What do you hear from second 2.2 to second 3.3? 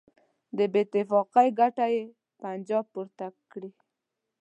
پنجاب پورته